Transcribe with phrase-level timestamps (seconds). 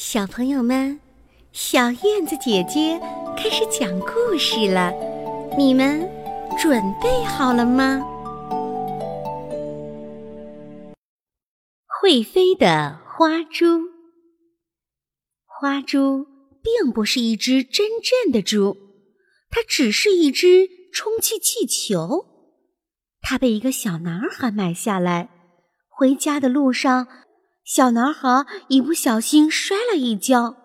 [0.00, 1.00] 小朋友们，
[1.50, 3.00] 小燕子姐姐
[3.36, 4.92] 开始讲故事了，
[5.58, 6.08] 你们
[6.56, 8.00] 准备好了吗？
[12.00, 13.80] 会飞的花猪。
[15.44, 16.24] 花猪
[16.62, 18.76] 并不是一只真正的猪，
[19.50, 22.24] 它只是一只充气气球。
[23.20, 25.28] 它被一个小男孩买下来，
[25.88, 27.08] 回家的路上。
[27.68, 30.56] 小男孩一不小心摔了一跤，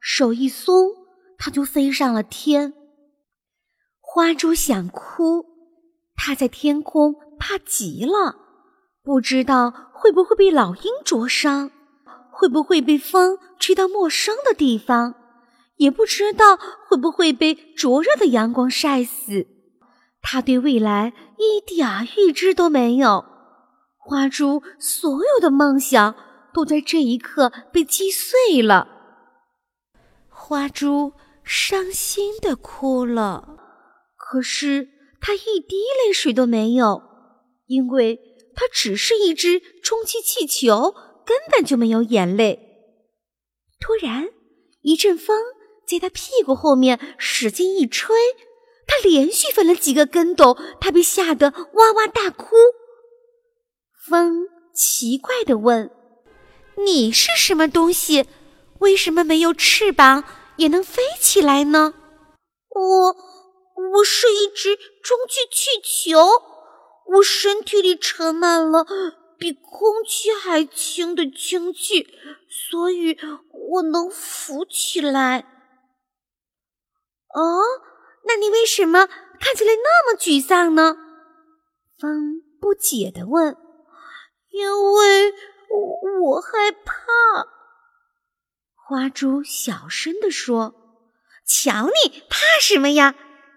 [0.00, 0.88] 手一松，
[1.38, 2.74] 他就飞上了天。
[4.00, 5.46] 花猪想哭，
[6.16, 8.34] 它在天空怕极了，
[9.04, 11.70] 不知道会不会被老鹰灼伤，
[12.32, 15.14] 会不会被风吹到陌生的地方，
[15.76, 19.46] 也不知道会不会被灼热的阳光晒死。
[20.20, 23.24] 他对未来一点预知都没有。
[23.96, 26.16] 花猪所有的梦想。
[26.58, 28.88] 都在这一刻被击碎了。
[30.28, 31.12] 花猪
[31.44, 33.56] 伤心的哭了，
[34.16, 34.88] 可是
[35.20, 37.00] 它一滴泪水都没有，
[37.66, 38.18] 因为
[38.56, 40.92] 它只是一只充气气球，
[41.24, 42.58] 根本就没有眼泪。
[43.78, 44.30] 突然，
[44.80, 45.40] 一阵风
[45.86, 48.16] 在它屁股后面使劲一吹，
[48.84, 52.56] 它连续翻了几个跟斗，它被吓得哇哇大哭。
[54.08, 55.92] 风奇怪的问。
[56.84, 58.26] 你是什么东西？
[58.78, 60.22] 为什么没有翅膀
[60.56, 61.94] 也能飞起来呢？
[62.68, 63.16] 我，
[63.92, 66.20] 我是一只充气气球，
[67.06, 68.86] 我身体里盛满了
[69.36, 72.06] 比空气还轻的氢气，
[72.70, 73.18] 所以
[73.72, 75.40] 我能浮起来。
[77.34, 77.60] 哦，
[78.26, 79.08] 那你为什么
[79.40, 80.96] 看起来那么沮丧呢？
[81.98, 83.56] 风不解地问。
[84.52, 85.34] 因为。
[85.70, 86.92] 我我害怕，
[88.74, 90.74] 花猪小声地说
[91.46, 93.14] ：“瞧你怕什么呀？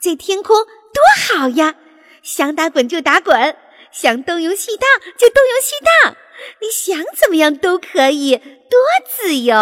[0.00, 1.76] 在天空多好呀！
[2.22, 3.56] 想打滚就打滚，
[3.90, 6.16] 想东游西荡就东游西荡，
[6.60, 9.54] 你想怎么样都可以，多自由！”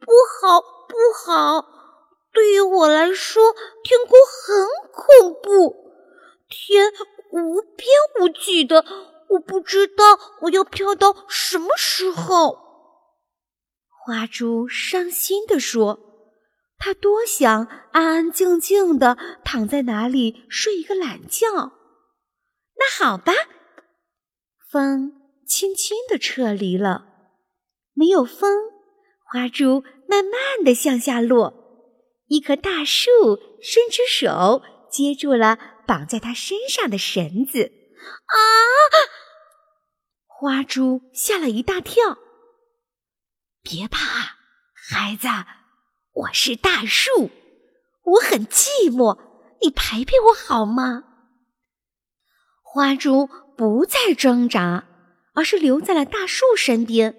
[0.00, 1.66] 不好，不好！
[2.32, 5.76] 对于我来说，天空很恐怖，
[6.48, 6.92] 天
[7.32, 7.88] 无边
[8.20, 8.84] 无际的。
[9.30, 12.66] 我不知道我要飘到什么时候。
[13.88, 16.00] 花猪伤心地说
[16.78, 21.46] ：“他多想安安静静的躺在哪里睡一个懒觉。”
[22.78, 23.32] 那好吧，
[24.70, 25.12] 风
[25.46, 27.06] 轻轻地撤离了。
[27.92, 28.70] 没有风，
[29.24, 31.52] 花猪慢慢的向下落。
[32.28, 33.10] 一棵大树
[33.60, 37.72] 伸出手接住了绑在它身上的绳子。
[38.26, 38.36] 啊！
[40.40, 42.16] 花猪吓了一大跳。
[43.60, 44.36] 别怕，
[44.72, 45.26] 孩子，
[46.12, 47.32] 我是大树，
[48.04, 49.18] 我很寂寞，
[49.60, 51.02] 你陪陪我好吗？
[52.62, 54.84] 花猪不再挣扎，
[55.34, 57.16] 而是留在了大树身边。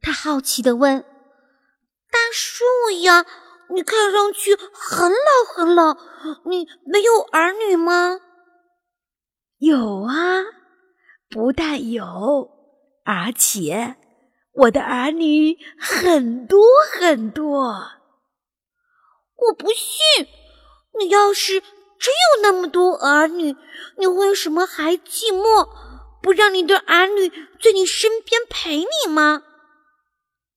[0.00, 1.02] 他好奇地问
[2.10, 2.64] ：“大树
[3.02, 3.26] 呀，
[3.74, 5.98] 你看上去很老很老，
[6.46, 8.20] 你没有儿女吗？”
[9.60, 10.44] 有啊，
[11.28, 12.50] 不但有，
[13.04, 13.96] 而且
[14.52, 16.60] 我的儿女很多
[16.92, 17.74] 很多。
[19.36, 20.26] 我不信，
[20.98, 23.56] 你要是真有那么多儿女，
[23.98, 25.68] 你为什么还寂寞，
[26.22, 29.42] 不让你的儿女在你身边陪你吗？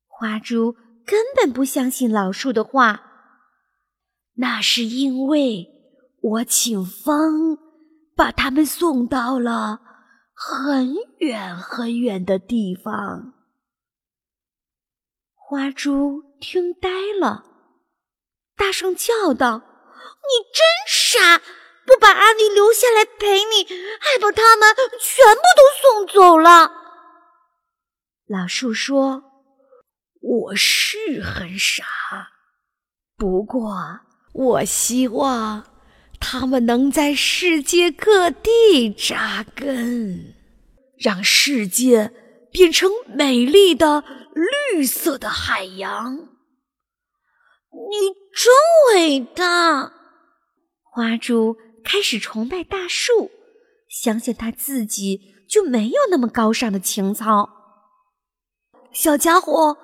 [0.07, 0.75] 花猪
[1.05, 3.03] 根本不相信老树的话。
[4.35, 5.67] 那是因为
[6.21, 7.57] 我请风。
[8.17, 9.79] 把他们送到了
[10.39, 13.33] 很远很远的地方。
[15.33, 16.89] 花猪听呆
[17.19, 17.43] 了，
[18.55, 19.57] 大声叫道
[20.21, 21.39] ：“你真傻！
[21.87, 23.63] 不把阿女留下来陪你，
[23.99, 26.71] 还把他们全部都送走了。”
[28.29, 29.23] 老树说
[30.21, 31.83] ：“我是很傻，
[33.15, 33.73] 不过
[34.33, 35.65] 我希望。”
[36.19, 40.35] 他们能在世界各地扎根，
[40.97, 42.11] 让世界
[42.51, 44.03] 变成美丽的
[44.73, 46.15] 绿色的海洋。
[47.71, 48.51] 你真
[48.95, 49.93] 伟大！
[50.83, 53.31] 花猪开始崇拜大树，
[53.87, 57.49] 相信他自己就没有那么高尚的情操。
[58.91, 59.77] 小家伙，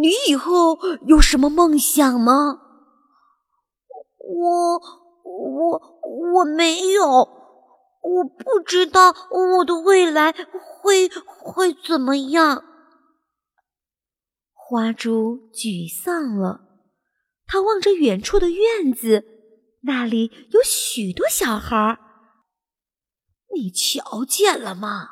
[0.00, 2.60] 你以后有什么梦想吗？
[4.18, 5.03] 我。
[5.24, 6.00] 我
[6.34, 9.14] 我没有，我不知道
[9.56, 12.64] 我的未来会会怎么样。
[14.52, 16.60] 花猪沮丧了，
[17.46, 19.24] 他望着远处的院子，
[19.82, 21.98] 那里有许多小孩。
[23.54, 25.10] 你瞧见了吗？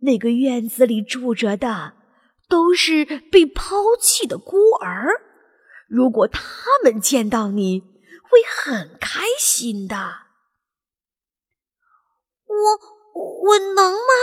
[0.00, 1.94] 那个院子里住着的
[2.48, 5.10] 都是被抛弃的孤儿。
[5.88, 6.42] 如果他
[6.84, 7.82] 们见到你，
[8.28, 9.96] 会很开心的。
[12.46, 12.54] 我
[13.44, 14.14] 我能吗？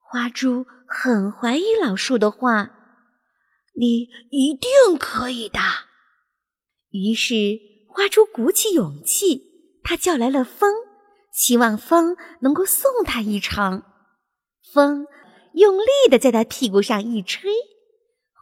[0.00, 2.70] 花猪很怀疑老树的话。
[3.80, 5.60] 你一定可以的。
[6.90, 7.34] 于是
[7.88, 10.74] 花猪鼓起勇气，他叫来了风，
[11.32, 13.84] 希望风能够送他一程。
[14.72, 15.06] 风
[15.52, 17.52] 用力的在他屁股上一吹，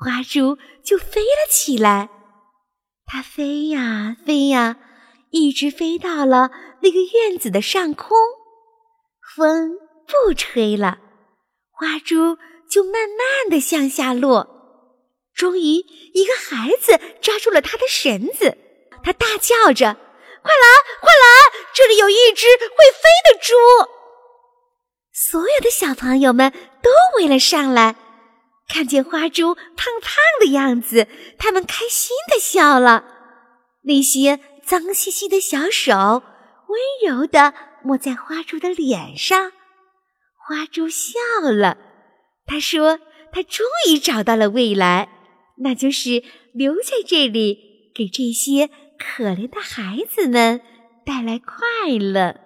[0.01, 2.09] 花猪就飞了起来。
[3.07, 4.77] 它飞呀飞呀，
[5.31, 6.51] 一直飞到了
[6.83, 8.19] 那个院子的上空。
[9.37, 10.99] 风不吹了，
[11.71, 12.37] 花猪
[12.69, 14.49] 就慢慢的向下落。
[15.35, 18.57] 终于，一个孩子抓住了他的绳子，
[19.05, 19.95] 他大叫着
[20.43, 20.67] ：“快来，
[21.01, 21.67] 快来！
[21.75, 23.55] 这里有一只会飞的猪！”
[25.13, 26.51] 所有的小朋友们
[26.83, 27.95] 都围了上来，
[28.69, 31.09] 看见花猪胖胖的样子，
[31.39, 33.05] 他们开心的笑了。
[33.83, 36.23] 那些脏兮兮的小手
[36.69, 39.53] 温柔地摸在花猪的脸上，
[40.37, 41.79] 花猪笑了。
[42.47, 42.99] 他说
[43.33, 45.09] ：“他终于找到了未来。”
[45.59, 46.23] 那就是
[46.53, 48.69] 留在这里，给这些
[48.99, 50.61] 可怜的孩子们
[51.07, 52.41] 带来快乐。